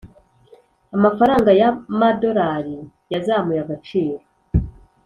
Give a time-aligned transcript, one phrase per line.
[0.95, 2.75] Amafaranga ya amadorali
[3.11, 4.23] yazamuye agaciro